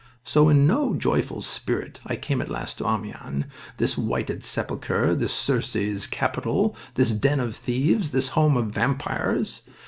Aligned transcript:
So 0.23 0.49
in 0.49 0.65
no 0.65 0.95
joyful 0.95 1.43
spirit 1.43 1.99
I 2.07 2.15
came 2.15 2.41
at 2.41 2.49
last 2.49 2.79
to 2.79 2.87
Amiens, 2.91 3.45
this 3.77 3.99
whited 3.99 4.43
sepulcher, 4.43 5.13
this 5.13 5.31
Circe's 5.31 6.07
capital, 6.07 6.75
this 6.95 7.11
den 7.11 7.39
of 7.39 7.55
thieves, 7.55 8.09
this 8.09 8.29
home 8.29 8.57
of 8.57 8.71
vampires. 8.71 9.61